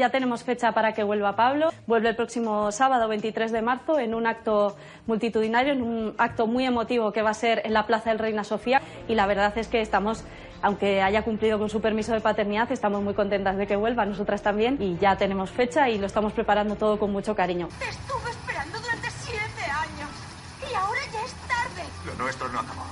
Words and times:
Ya 0.00 0.08
tenemos 0.08 0.44
fecha 0.44 0.72
para 0.72 0.94
que 0.94 1.02
vuelva 1.02 1.36
Pablo. 1.36 1.74
Vuelve 1.86 2.08
el 2.08 2.16
próximo 2.16 2.72
sábado 2.72 3.06
23 3.06 3.52
de 3.52 3.60
marzo 3.60 3.98
en 3.98 4.14
un 4.14 4.26
acto 4.26 4.74
multitudinario, 5.06 5.74
en 5.74 5.82
un 5.82 6.14
acto 6.16 6.46
muy 6.46 6.64
emotivo 6.64 7.12
que 7.12 7.20
va 7.20 7.28
a 7.28 7.34
ser 7.34 7.60
en 7.66 7.74
la 7.74 7.86
Plaza 7.86 8.08
del 8.08 8.18
Reina 8.18 8.42
Sofía. 8.42 8.80
Y 9.08 9.14
la 9.14 9.26
verdad 9.26 9.52
es 9.58 9.68
que 9.68 9.82
estamos, 9.82 10.24
aunque 10.62 11.02
haya 11.02 11.20
cumplido 11.20 11.58
con 11.58 11.68
su 11.68 11.82
permiso 11.82 12.14
de 12.14 12.22
paternidad, 12.22 12.72
estamos 12.72 13.02
muy 13.02 13.12
contentas 13.12 13.58
de 13.58 13.66
que 13.66 13.76
vuelva, 13.76 14.06
nosotras 14.06 14.40
también. 14.40 14.78
Y 14.80 14.96
ya 14.96 15.16
tenemos 15.16 15.50
fecha 15.50 15.90
y 15.90 15.98
lo 15.98 16.06
estamos 16.06 16.32
preparando 16.32 16.76
todo 16.76 16.98
con 16.98 17.12
mucho 17.12 17.34
cariño. 17.34 17.68
Te 17.78 17.90
estuve 17.90 18.30
esperando 18.30 18.80
durante 18.80 19.10
siete 19.10 19.64
años. 19.70 20.08
Y 20.62 20.74
ahora 20.74 21.00
ya 21.12 21.20
es 21.26 21.32
tarde. 21.46 21.82
Lo 22.06 22.14
nuestro 22.14 22.48
no 22.48 22.60
acabó. 22.60 22.84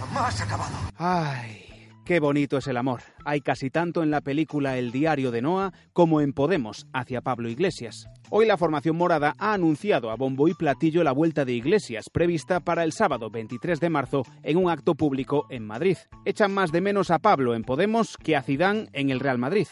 Jamás 0.00 0.40
ha 0.40 0.44
acabado. 0.44 0.74
Ay. 0.96 1.65
Qué 2.06 2.20
bonito 2.20 2.56
es 2.56 2.68
el 2.68 2.76
amor. 2.76 3.02
Hay 3.24 3.40
casi 3.40 3.68
tanto 3.68 4.04
en 4.04 4.12
la 4.12 4.20
película 4.20 4.78
El 4.78 4.92
diario 4.92 5.32
de 5.32 5.42
Noah 5.42 5.72
como 5.92 6.20
en 6.20 6.32
Podemos 6.32 6.86
hacia 6.92 7.20
Pablo 7.20 7.48
Iglesias. 7.48 8.06
Hoy 8.30 8.46
la 8.46 8.56
formación 8.56 8.96
morada 8.96 9.34
ha 9.38 9.54
anunciado 9.54 10.12
a 10.12 10.14
bombo 10.14 10.46
y 10.46 10.54
platillo 10.54 11.02
la 11.02 11.10
vuelta 11.10 11.44
de 11.44 11.54
Iglesias, 11.54 12.04
prevista 12.12 12.60
para 12.60 12.84
el 12.84 12.92
sábado 12.92 13.28
23 13.28 13.80
de 13.80 13.90
marzo 13.90 14.22
en 14.44 14.56
un 14.56 14.70
acto 14.70 14.94
público 14.94 15.46
en 15.50 15.66
Madrid. 15.66 15.96
Echan 16.24 16.54
más 16.54 16.70
de 16.70 16.80
menos 16.80 17.10
a 17.10 17.18
Pablo 17.18 17.56
en 17.56 17.64
Podemos 17.64 18.16
que 18.16 18.36
a 18.36 18.42
Zidane 18.42 18.88
en 18.92 19.10
el 19.10 19.18
Real 19.18 19.38
Madrid. 19.38 19.66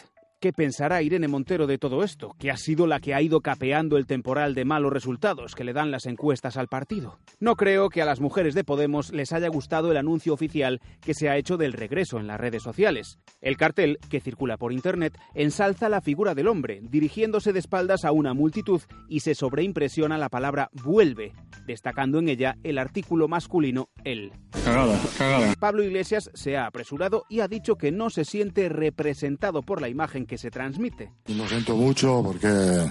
¿Qué 0.44 0.52
pensará 0.52 1.00
Irene 1.00 1.26
Montero 1.26 1.66
de 1.66 1.78
todo 1.78 2.04
esto? 2.04 2.36
Que 2.38 2.50
ha 2.50 2.58
sido 2.58 2.86
la 2.86 3.00
que 3.00 3.14
ha 3.14 3.22
ido 3.22 3.40
capeando 3.40 3.96
el 3.96 4.04
temporal 4.04 4.54
de 4.54 4.66
malos 4.66 4.92
resultados 4.92 5.54
que 5.54 5.64
le 5.64 5.72
dan 5.72 5.90
las 5.90 6.04
encuestas 6.04 6.58
al 6.58 6.68
partido. 6.68 7.18
No 7.40 7.56
creo 7.56 7.88
que 7.88 8.02
a 8.02 8.04
las 8.04 8.20
mujeres 8.20 8.52
de 8.52 8.62
Podemos 8.62 9.10
les 9.10 9.32
haya 9.32 9.48
gustado 9.48 9.90
el 9.90 9.96
anuncio 9.96 10.34
oficial 10.34 10.82
que 11.00 11.14
se 11.14 11.30
ha 11.30 11.38
hecho 11.38 11.56
del 11.56 11.72
regreso 11.72 12.18
en 12.18 12.26
las 12.26 12.38
redes 12.38 12.62
sociales. 12.62 13.18
El 13.40 13.56
cartel, 13.56 13.98
que 14.10 14.20
circula 14.20 14.58
por 14.58 14.74
internet, 14.74 15.18
ensalza 15.32 15.88
la 15.88 16.02
figura 16.02 16.34
del 16.34 16.48
hombre, 16.48 16.80
dirigiéndose 16.82 17.54
de 17.54 17.60
espaldas 17.60 18.04
a 18.04 18.12
una 18.12 18.34
multitud 18.34 18.82
y 19.08 19.20
se 19.20 19.34
sobreimpresiona 19.34 20.18
la 20.18 20.28
palabra 20.28 20.68
vuelve, 20.74 21.32
destacando 21.66 22.18
en 22.18 22.28
ella 22.28 22.58
el 22.64 22.76
artículo 22.76 23.28
masculino 23.28 23.88
él. 24.04 24.30
Cagada, 24.62 25.00
cagada. 25.16 25.54
Pablo 25.58 25.82
Iglesias 25.82 26.30
se 26.34 26.58
ha 26.58 26.66
apresurado 26.66 27.24
y 27.30 27.40
ha 27.40 27.48
dicho 27.48 27.76
que 27.76 27.92
no 27.92 28.10
se 28.10 28.26
siente 28.26 28.68
representado 28.68 29.62
por 29.62 29.80
la 29.80 29.88
imagen 29.88 30.26
que 30.26 30.33
se 30.38 30.50
transmite. 30.50 31.12
Lo 31.26 31.46
siento 31.48 31.76
mucho 31.76 32.22
porque, 32.24 32.90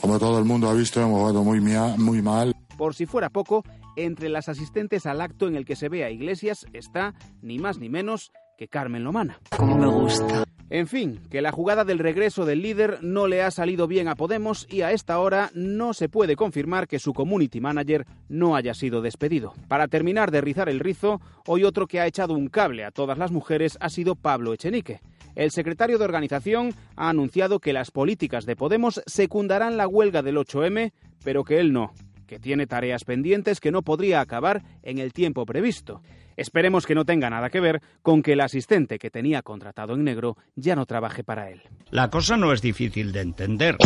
como 0.00 0.18
todo 0.18 0.38
el 0.38 0.44
mundo 0.44 0.68
ha 0.68 0.74
visto, 0.74 1.00
hemos 1.00 1.20
jugado 1.20 1.42
muy, 1.44 1.60
muy 1.60 2.22
mal. 2.22 2.54
Por 2.76 2.94
si 2.94 3.06
fuera 3.06 3.30
poco, 3.30 3.64
entre 3.96 4.28
las 4.28 4.48
asistentes 4.48 5.06
al 5.06 5.20
acto 5.20 5.48
en 5.48 5.56
el 5.56 5.64
que 5.64 5.76
se 5.76 5.88
ve 5.88 6.04
a 6.04 6.10
Iglesias 6.10 6.66
está, 6.72 7.14
ni 7.42 7.58
más 7.58 7.78
ni 7.78 7.88
menos, 7.88 8.32
que 8.56 8.68
Carmen 8.68 9.04
Lomana. 9.04 9.40
Como 9.56 9.76
me 9.76 9.86
gusta. 9.86 10.44
En 10.74 10.86
fin, 10.86 11.20
que 11.30 11.42
la 11.42 11.52
jugada 11.52 11.84
del 11.84 11.98
regreso 11.98 12.46
del 12.46 12.62
líder 12.62 13.00
no 13.02 13.26
le 13.26 13.42
ha 13.42 13.50
salido 13.50 13.86
bien 13.86 14.08
a 14.08 14.14
Podemos 14.14 14.66
y 14.70 14.80
a 14.80 14.92
esta 14.92 15.18
hora 15.18 15.50
no 15.52 15.92
se 15.92 16.08
puede 16.08 16.34
confirmar 16.34 16.88
que 16.88 16.98
su 16.98 17.12
community 17.12 17.60
manager 17.60 18.06
no 18.30 18.56
haya 18.56 18.72
sido 18.72 19.02
despedido. 19.02 19.52
Para 19.68 19.86
terminar 19.86 20.30
de 20.30 20.40
rizar 20.40 20.70
el 20.70 20.80
rizo, 20.80 21.20
hoy 21.46 21.64
otro 21.64 21.86
que 21.86 22.00
ha 22.00 22.06
echado 22.06 22.32
un 22.32 22.48
cable 22.48 22.86
a 22.86 22.90
todas 22.90 23.18
las 23.18 23.30
mujeres 23.30 23.76
ha 23.82 23.90
sido 23.90 24.14
Pablo 24.14 24.54
Echenique. 24.54 25.02
El 25.34 25.50
secretario 25.50 25.98
de 25.98 26.06
organización 26.06 26.72
ha 26.96 27.10
anunciado 27.10 27.60
que 27.60 27.74
las 27.74 27.90
políticas 27.90 28.46
de 28.46 28.56
Podemos 28.56 29.02
secundarán 29.04 29.76
la 29.76 29.86
huelga 29.86 30.22
del 30.22 30.38
8M, 30.38 30.92
pero 31.22 31.44
que 31.44 31.60
él 31.60 31.74
no, 31.74 31.92
que 32.26 32.38
tiene 32.38 32.66
tareas 32.66 33.04
pendientes 33.04 33.60
que 33.60 33.70
no 33.70 33.82
podría 33.82 34.22
acabar 34.22 34.62
en 34.82 34.96
el 34.96 35.12
tiempo 35.12 35.44
previsto. 35.44 36.00
Esperemos 36.42 36.86
que 36.86 36.96
no 36.96 37.04
tenga 37.04 37.30
nada 37.30 37.50
que 37.50 37.60
ver 37.60 37.80
con 38.02 38.20
que 38.20 38.32
el 38.32 38.40
asistente 38.40 38.98
que 38.98 39.10
tenía 39.10 39.42
contratado 39.42 39.94
en 39.94 40.02
negro 40.02 40.36
ya 40.56 40.74
no 40.74 40.86
trabaje 40.86 41.22
para 41.22 41.50
él. 41.50 41.62
La 41.90 42.10
cosa 42.10 42.36
no 42.36 42.52
es 42.52 42.60
difícil 42.60 43.12
de 43.12 43.20
entender. 43.20 43.76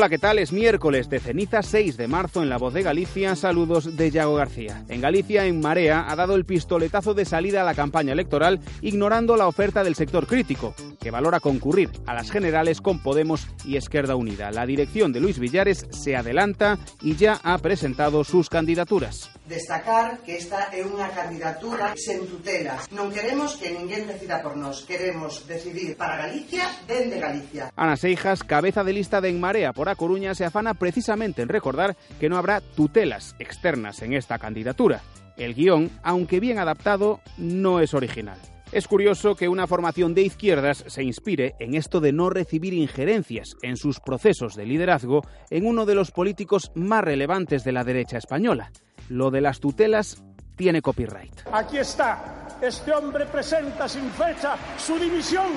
Hola, 0.00 0.08
¿qué 0.08 0.16
tal? 0.16 0.38
Es 0.38 0.50
miércoles 0.50 1.10
de 1.10 1.20
ceniza 1.20 1.62
6 1.62 1.98
de 1.98 2.08
marzo 2.08 2.42
en 2.42 2.48
La 2.48 2.56
Voz 2.56 2.72
de 2.72 2.82
Galicia. 2.82 3.36
Saludos 3.36 3.98
de 3.98 4.10
Yago 4.10 4.34
García. 4.34 4.82
En 4.88 5.02
Galicia, 5.02 5.44
en 5.44 5.60
Marea, 5.60 6.06
ha 6.08 6.16
dado 6.16 6.36
el 6.36 6.46
pistoletazo 6.46 7.12
de 7.12 7.26
salida 7.26 7.60
a 7.60 7.64
la 7.66 7.74
campaña 7.74 8.14
electoral, 8.14 8.60
ignorando 8.80 9.36
la 9.36 9.46
oferta 9.46 9.84
del 9.84 9.96
sector 9.96 10.26
crítico, 10.26 10.74
que 10.98 11.10
valora 11.10 11.38
concurrir 11.38 11.90
a 12.06 12.14
las 12.14 12.30
generales 12.30 12.80
con 12.80 13.02
Podemos 13.02 13.46
y 13.66 13.76
Esquerda 13.76 14.16
Unida. 14.16 14.50
La 14.52 14.64
dirección 14.64 15.12
de 15.12 15.20
Luis 15.20 15.38
Villares 15.38 15.86
se 15.90 16.16
adelanta 16.16 16.78
y 17.02 17.16
ya 17.16 17.38
ha 17.42 17.58
presentado 17.58 18.24
sus 18.24 18.48
candidaturas. 18.48 19.30
Destacar 19.50 20.22
que 20.24 20.38
esta 20.38 20.70
é 20.70 20.86
unha 20.86 21.10
candidatura 21.10 21.90
sen 21.98 22.22
tutelas. 22.22 22.86
Non 22.94 23.10
queremos 23.10 23.58
que 23.58 23.74
ninguén 23.74 24.06
decida 24.06 24.38
por 24.46 24.54
nós. 24.54 24.86
Queremos 24.86 25.42
decidir 25.50 25.98
para 25.98 26.22
Galicia, 26.22 26.70
dende 26.86 27.18
Galicia. 27.18 27.74
Ana 27.74 27.98
Seijas, 27.98 28.46
cabeza 28.46 28.86
de 28.86 28.94
lista 28.94 29.18
de 29.18 29.28
En 29.28 29.42
Marea 29.42 29.74
por 29.74 29.89
A 29.90 29.96
Coruña, 29.96 30.34
se 30.34 30.44
afana 30.44 30.74
precisamente 30.74 31.42
en 31.42 31.48
recordar 31.48 31.96
que 32.18 32.28
no 32.28 32.36
habrá 32.36 32.60
tutelas 32.60 33.34
externas 33.38 34.02
en 34.02 34.14
esta 34.14 34.38
candidatura. 34.38 35.02
El 35.36 35.54
guion, 35.54 35.90
aunque 36.02 36.40
bien 36.40 36.58
adaptado, 36.58 37.20
no 37.38 37.80
es 37.80 37.94
original. 37.94 38.38
Es 38.72 38.86
curioso 38.86 39.34
que 39.34 39.48
una 39.48 39.66
formación 39.66 40.14
de 40.14 40.22
izquierdas 40.22 40.84
se 40.86 41.02
inspire 41.02 41.56
en 41.58 41.74
esto 41.74 42.00
de 42.00 42.12
no 42.12 42.30
recibir 42.30 42.72
injerencias 42.72 43.56
en 43.62 43.76
sus 43.76 43.98
procesos 43.98 44.54
de 44.54 44.64
liderazgo 44.64 45.22
en 45.50 45.66
uno 45.66 45.86
de 45.86 45.96
los 45.96 46.12
políticos 46.12 46.70
más 46.76 47.02
relevantes 47.02 47.64
de 47.64 47.72
la 47.72 47.82
derecha 47.82 48.16
española. 48.18 48.70
Lo 49.08 49.32
de 49.32 49.40
las 49.40 49.58
tutelas 49.58 50.22
tiene 50.54 50.82
copyright. 50.82 51.34
Aquí 51.52 51.78
está. 51.78 52.46
Este 52.62 52.92
hombre 52.92 53.26
presenta 53.26 53.88
sin 53.88 54.08
fecha 54.10 54.56
su 54.78 54.96
dimisión, 54.98 55.48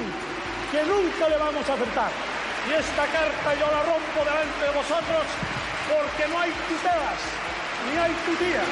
que 0.71 0.79
nunca 0.83 1.29
le 1.29 1.37
vamos 1.37 1.69
a 1.69 1.73
aceptar. 1.73 2.32
Y 2.69 2.71
esta 2.73 3.05
carta 3.07 3.53
yo 3.59 3.67
la 3.67 3.83
rompo 3.83 4.19
delante 4.23 4.63
de 4.63 4.71
vosotros 4.71 5.23
porque 5.91 6.23
no 6.31 6.39
hay 6.39 6.51
tutelas, 6.69 7.19
ni 7.91 7.97
hay 7.99 8.13
tutía. 8.25 8.63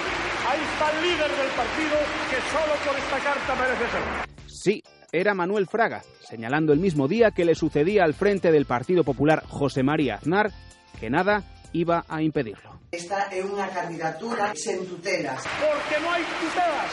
Ahí 0.47 0.59
está 0.71 0.91
el 0.91 1.01
líder 1.03 1.31
del 1.31 1.51
partido 1.59 1.97
que 2.29 2.39
solo 2.51 2.73
por 2.85 2.95
esta 2.97 3.19
carta 3.19 3.55
merece 3.55 3.85
ser. 3.91 4.03
Sí, 4.47 4.83
era 5.11 5.33
Manuel 5.33 5.67
Fraga, 5.67 6.03
señalando 6.21 6.71
el 6.71 6.79
mismo 6.79 7.07
día 7.09 7.31
que 7.31 7.43
le 7.43 7.53
sucedía 7.53 8.05
al 8.05 8.13
frente 8.13 8.51
del 8.51 8.65
Partido 8.65 9.03
Popular 9.03 9.43
José 9.47 9.83
María 9.83 10.15
Aznar 10.15 10.51
que 10.99 11.09
nada 11.09 11.43
iba 11.73 12.05
a 12.07 12.21
impedirlo. 12.21 12.79
Esta 12.91 13.27
é 13.31 13.39
unha 13.43 13.67
candidatura 13.71 14.51
sen 14.55 14.83
tutelas. 14.83 15.43
Porque 15.59 15.95
no 16.03 16.11
hay 16.11 16.23
tutelas, 16.39 16.91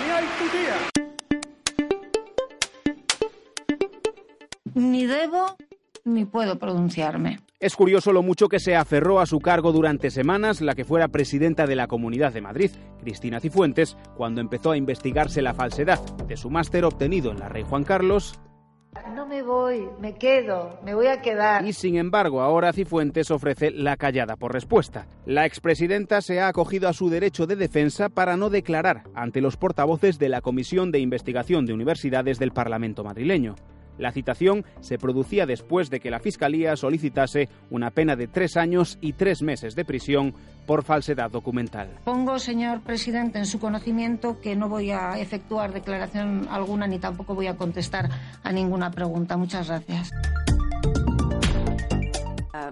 ni 0.00 0.06
hay 0.12 0.26
tutía. 0.36 0.76
Ni 4.76 5.04
debo 5.04 5.56
ni 6.04 6.24
puedo 6.24 6.58
pronunciarme. 6.58 7.38
Es 7.60 7.76
curioso 7.76 8.12
lo 8.12 8.22
mucho 8.22 8.48
que 8.48 8.58
se 8.58 8.74
aferró 8.74 9.20
a 9.20 9.26
su 9.26 9.38
cargo 9.38 9.72
durante 9.72 10.10
semanas 10.10 10.60
la 10.60 10.74
que 10.74 10.84
fuera 10.84 11.08
presidenta 11.08 11.66
de 11.66 11.76
la 11.76 11.86
Comunidad 11.86 12.32
de 12.32 12.40
Madrid, 12.40 12.70
Cristina 13.00 13.40
Cifuentes, 13.40 13.96
cuando 14.16 14.40
empezó 14.40 14.72
a 14.72 14.76
investigarse 14.76 15.42
la 15.42 15.54
falsedad 15.54 16.00
de 16.26 16.36
su 16.36 16.50
máster 16.50 16.84
obtenido 16.84 17.30
en 17.30 17.38
la 17.38 17.48
Rey 17.48 17.62
Juan 17.62 17.84
Carlos 17.84 18.40
No 19.14 19.26
me 19.26 19.42
voy, 19.42 19.88
me 20.00 20.14
quedo, 20.14 20.80
me 20.84 20.94
voy 20.94 21.06
a 21.06 21.22
quedar. 21.22 21.64
y 21.64 21.72
sin 21.72 21.96
embargo 21.96 22.40
ahora 22.42 22.72
Cifuentes 22.72 23.30
ofrece 23.30 23.70
la 23.70 23.96
callada 23.96 24.36
por 24.36 24.52
respuesta. 24.52 25.06
La 25.24 25.46
expresidenta 25.46 26.20
se 26.20 26.40
ha 26.40 26.48
acogido 26.48 26.88
a 26.88 26.92
su 26.92 27.08
derecho 27.10 27.46
de 27.46 27.56
defensa 27.56 28.08
para 28.08 28.36
no 28.36 28.50
declarar 28.50 29.04
ante 29.14 29.40
los 29.40 29.56
portavoces 29.56 30.18
de 30.18 30.28
la 30.28 30.40
Comisión 30.40 30.90
de 30.90 30.98
Investigación 30.98 31.64
de 31.64 31.72
Universidades 31.74 32.38
del 32.38 32.50
Parlamento 32.50 33.04
madrileño. 33.04 33.54
La 33.98 34.12
citación 34.12 34.64
se 34.80 34.98
producía 34.98 35.46
después 35.46 35.90
de 35.90 36.00
que 36.00 36.10
la 36.10 36.20
Fiscalía 36.20 36.76
solicitase 36.76 37.48
una 37.70 37.90
pena 37.90 38.16
de 38.16 38.28
tres 38.28 38.56
años 38.56 38.98
y 39.00 39.12
tres 39.12 39.42
meses 39.42 39.74
de 39.74 39.84
prisión 39.84 40.34
por 40.66 40.84
falsedad 40.84 41.30
documental. 41.30 41.88
Pongo, 42.04 42.38
señor 42.38 42.82
presidente, 42.82 43.38
en 43.38 43.46
su 43.46 43.58
conocimiento 43.58 44.40
que 44.40 44.56
no 44.56 44.68
voy 44.68 44.90
a 44.90 45.18
efectuar 45.18 45.72
declaración 45.72 46.46
alguna 46.50 46.86
ni 46.86 46.98
tampoco 46.98 47.34
voy 47.34 47.46
a 47.46 47.56
contestar 47.56 48.08
a 48.42 48.52
ninguna 48.52 48.90
pregunta. 48.90 49.36
Muchas 49.36 49.68
gracias. 49.68 50.10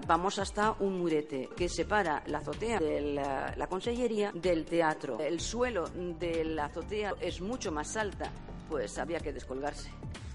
vamos 0.07 0.39
hasta 0.39 0.73
un 0.79 0.99
murete 0.99 1.49
que 1.55 1.69
separa 1.69 2.23
la 2.27 2.39
azotea 2.39 2.79
de 2.79 3.01
la, 3.13 3.53
la 3.55 3.67
consellería 3.67 4.31
del 4.33 4.65
teatro. 4.65 5.19
El 5.19 5.39
suelo 5.39 5.85
de 6.19 6.43
la 6.43 6.65
azotea 6.65 7.13
es 7.21 7.41
mucho 7.41 7.71
más 7.71 7.95
alta, 7.97 8.31
pues 8.69 8.97
había 8.97 9.19
que 9.19 9.33
descolgarse. 9.33 9.89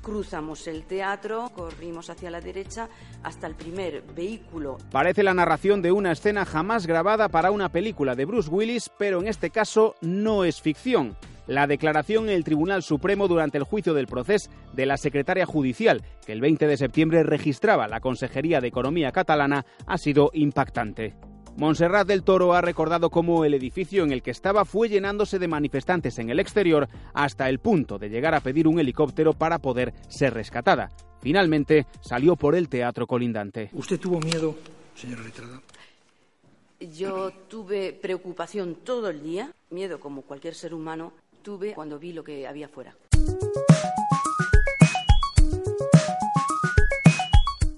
Cruzamos 0.06 0.68
el 0.68 0.84
teatro, 0.84 1.50
corrimos 1.52 2.10
hacia 2.10 2.30
la 2.30 2.40
derecha 2.40 2.88
hasta 3.24 3.48
el 3.48 3.56
primer 3.56 4.02
vehículo. 4.14 4.78
Parece 4.92 5.24
la 5.24 5.34
narración 5.34 5.82
de 5.82 5.90
una 5.90 6.12
escena 6.12 6.44
jamás 6.44 6.86
grabada 6.86 7.28
para 7.28 7.50
una 7.50 7.70
película 7.70 8.14
de 8.14 8.24
Bruce 8.24 8.48
Willis, 8.48 8.88
pero 8.96 9.20
en 9.20 9.26
este 9.26 9.50
caso 9.50 9.96
no 10.02 10.44
es 10.44 10.62
ficción. 10.62 11.16
La 11.48 11.66
declaración 11.66 12.28
en 12.28 12.36
el 12.36 12.44
Tribunal 12.44 12.84
Supremo 12.84 13.26
durante 13.26 13.58
el 13.58 13.64
juicio 13.64 13.94
del 13.94 14.06
proceso 14.06 14.48
de 14.74 14.86
la 14.86 14.96
secretaria 14.96 15.44
judicial, 15.44 16.04
que 16.24 16.30
el 16.30 16.40
20 16.40 16.68
de 16.68 16.76
septiembre 16.76 17.24
registraba 17.24 17.88
la 17.88 17.98
Consejería 17.98 18.60
de 18.60 18.68
Economía 18.68 19.10
catalana, 19.10 19.66
ha 19.88 19.98
sido 19.98 20.30
impactante. 20.34 21.16
Montserrat 21.56 22.06
del 22.06 22.22
Toro 22.22 22.52
ha 22.52 22.60
recordado 22.60 23.08
cómo 23.08 23.46
el 23.46 23.54
edificio 23.54 24.04
en 24.04 24.12
el 24.12 24.22
que 24.22 24.30
estaba 24.30 24.66
fue 24.66 24.90
llenándose 24.90 25.38
de 25.38 25.48
manifestantes 25.48 26.18
en 26.18 26.28
el 26.28 26.38
exterior 26.38 26.86
hasta 27.14 27.48
el 27.48 27.60
punto 27.60 27.98
de 27.98 28.10
llegar 28.10 28.34
a 28.34 28.40
pedir 28.40 28.68
un 28.68 28.78
helicóptero 28.78 29.32
para 29.32 29.58
poder 29.58 29.94
ser 30.08 30.34
rescatada. 30.34 30.90
Finalmente 31.22 31.86
salió 32.02 32.36
por 32.36 32.54
el 32.54 32.68
teatro 32.68 33.06
colindante. 33.06 33.70
¿Usted 33.72 33.98
tuvo 33.98 34.20
miedo, 34.20 34.54
señora 34.94 35.22
letrada? 35.22 35.62
Yo 36.78 37.30
tuve 37.48 37.94
preocupación 37.94 38.76
todo 38.84 39.08
el 39.08 39.22
día, 39.22 39.50
miedo 39.70 39.98
como 39.98 40.22
cualquier 40.22 40.54
ser 40.54 40.74
humano, 40.74 41.14
tuve 41.40 41.72
cuando 41.72 41.98
vi 41.98 42.12
lo 42.12 42.22
que 42.22 42.46
había 42.46 42.68
fuera. 42.68 42.94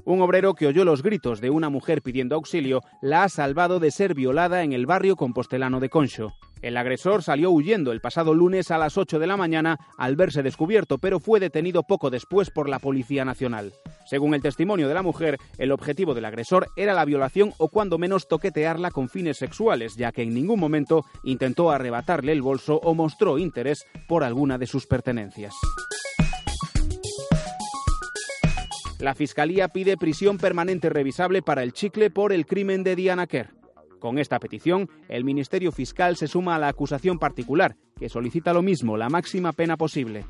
Un 0.09 0.23
obrero 0.23 0.55
que 0.55 0.67
oyó 0.67 0.87
los 0.87 1.03
gritos 1.03 1.43
de 1.43 1.51
una 1.51 1.69
mujer 1.69 2.01
pidiendo 2.01 2.35
auxilio 2.35 2.81
la 3.03 3.25
ha 3.25 3.29
salvado 3.29 3.79
de 3.79 3.91
ser 3.91 4.15
violada 4.15 4.63
en 4.63 4.73
el 4.73 4.87
barrio 4.87 5.17
compostelano 5.17 5.81
de 5.81 5.91
Concho. 5.91 6.33
El 6.63 6.79
agresor 6.79 7.23
salió 7.23 7.51
huyendo 7.51 7.93
el 7.93 8.01
pasado 8.01 8.33
lunes 8.33 8.71
a 8.71 8.79
las 8.79 8.97
8 8.97 9.19
de 9.19 9.27
la 9.27 9.37
mañana 9.37 9.77
al 9.99 10.17
verse 10.17 10.43
descubierto, 10.43 10.97
pero 10.97 11.21
fue 11.21 11.41
detenido 11.41 11.83
poco 11.83 12.09
después 12.09 12.49
por 12.49 12.71
la 12.71 12.79
Policía 12.79 13.27
Nacional. 13.27 13.75
Según 14.07 14.33
el 14.33 14.41
testimonio 14.41 14.89
de 14.89 14.95
la 14.95 15.03
mujer, 15.03 15.37
el 15.59 15.73
objetivo 15.73 16.15
del 16.15 16.25
agresor 16.25 16.69
era 16.75 16.95
la 16.95 17.05
violación 17.05 17.53
o 17.59 17.69
cuando 17.69 17.99
menos 17.99 18.29
toquetearla 18.29 18.91
con 18.91 19.11
fines 19.11 19.37
sexuales, 19.37 19.95
ya 19.97 20.11
que 20.11 20.23
en 20.23 20.33
ningún 20.33 20.59
momento 20.59 21.05
intentó 21.23 21.71
arrebatarle 21.71 22.33
el 22.33 22.41
bolso 22.41 22.81
o 22.83 22.95
mostró 22.95 23.37
interés 23.37 23.85
por 24.09 24.25
alguna 24.25 24.57
de 24.57 24.67
sus 24.67 24.87
pertenencias. 24.87 25.53
La 28.99 29.15
Fiscalía 29.15 29.69
pide 29.69 29.97
prisión 29.97 30.39
permanente 30.39 30.89
revisable 30.89 31.41
para 31.41 31.63
el 31.63 31.73
chicle 31.73 32.11
por 32.11 32.33
el 32.33 32.47
crimen 32.47 32.83
de 32.83 32.97
Diana 32.97 33.29
Kerr. 33.29 33.55
Con 34.01 34.19
esta 34.19 34.41
petición, 34.41 34.89
el 35.09 35.25
Ministerio 35.25 35.71
Fiscal 35.71 36.17
se 36.17 36.27
suma 36.27 36.57
a 36.57 36.59
la 36.59 36.69
acusación 36.69 37.19
particular, 37.19 37.77
que 37.97 38.09
solicita 38.09 38.53
lo 38.53 38.63
mismo, 38.63 38.97
la 38.97 39.09
máxima 39.09 39.53
pena 39.53 39.77
posible. 39.77 40.25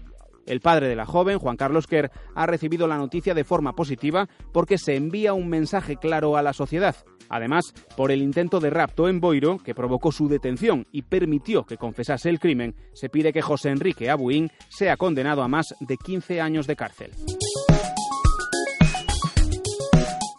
El 0.47 0.61
padre 0.61 0.88
de 0.88 0.97
la 0.97 1.06
joven, 1.06 1.38
Juan 1.38 1.56
Carlos 1.56 1.87
Kerr, 1.87 2.11
ha 2.35 2.47
recibido 2.47 2.87
la 2.87 2.99
noticia 2.99 3.35
de 3.35 3.44
forma 3.44 3.75
positiva 3.75 4.29
porque 4.53 4.76
se 4.76 4.97
envía 4.97 5.32
un 5.32 5.49
mensaje 5.49 5.97
claro 5.97 6.37
a 6.37 6.43
la 6.43 6.53
sociedad. 6.53 6.97
Además, 7.31 7.73
por 7.97 8.11
el 8.11 8.23
intento 8.23 8.61
de 8.61 8.71
rapto 8.71 9.09
en 9.09 9.21
Boiro, 9.21 9.59
que 9.59 9.75
provocó 9.75 10.12
su 10.12 10.29
detención 10.29 10.87
y 10.93 11.03
permitió 11.03 11.64
que 11.64 11.76
confesase 11.76 12.29
el 12.31 12.38
crimen, 12.38 12.75
se 12.94 13.09
pide 13.09 13.32
que 13.32 13.43
José 13.43 13.71
Enrique 13.71 14.11
Abuín 14.11 14.50
sea 14.69 14.97
condenado 14.97 15.43
a 15.43 15.49
más 15.49 15.75
de 15.81 15.97
15 15.97 16.41
años 16.41 16.67
de 16.67 16.76
cárcel. 16.76 17.12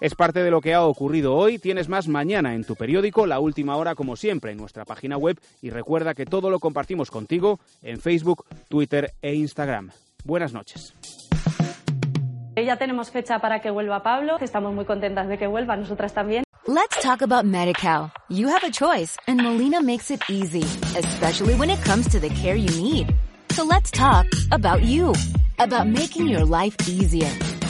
Es 0.01 0.15
parte 0.15 0.41
de 0.43 0.51
lo 0.51 0.61
que 0.61 0.73
ha 0.73 0.83
ocurrido 0.83 1.35
hoy. 1.35 1.59
Tienes 1.59 1.89
más 1.89 2.07
mañana 2.07 2.55
en 2.55 2.63
tu 2.63 2.75
periódico, 2.75 3.25
la 3.25 3.39
última 3.39 3.75
hora 3.75 3.95
como 3.95 4.15
siempre 4.15 4.51
en 4.51 4.57
nuestra 4.57 4.85
página 4.85 5.17
web 5.17 5.39
y 5.61 5.71
recuerda 5.71 6.13
que 6.13 6.25
todo 6.25 6.49
lo 6.49 6.59
compartimos 6.59 7.11
contigo 7.11 7.59
en 7.81 7.99
Facebook, 7.99 8.45
Twitter 8.69 9.13
e 9.21 9.35
Instagram. 9.35 9.91
Buenas 10.23 10.53
noches. 10.53 10.93
Ya 12.55 12.77
tenemos 12.77 13.09
fecha 13.09 13.39
para 13.39 13.61
que 13.61 13.71
vuelva 13.71 14.03
Pablo, 14.03 14.37
estamos 14.39 14.73
muy 14.73 14.83
contentas 14.83 15.27
de 15.29 15.37
que 15.37 15.47
vuelva, 15.47 15.77
nosotras 15.77 16.13
también. 16.13 16.43
Let's 16.67 17.01
talk 17.01 17.21
about 17.21 17.45
MediCal. 17.45 18.11
You 18.29 18.49
have 18.49 18.65
a 18.65 18.71
choice 18.71 19.17
and 19.27 19.41
Molina 19.41 19.81
makes 19.81 20.11
it 20.11 20.21
easy, 20.29 20.63
especially 20.97 21.55
when 21.55 21.69
it 21.69 21.81
comes 21.83 22.07
to 22.09 22.19
the 22.19 22.29
care 22.29 22.55
you 22.55 22.69
need. 22.81 23.07
So 23.51 23.63
let's 23.63 23.91
talk 23.91 24.25
about 24.51 24.83
you, 24.83 25.13
about 25.57 25.87
making 25.87 26.27
your 26.27 26.45
life 26.45 26.75
easier. 26.87 27.31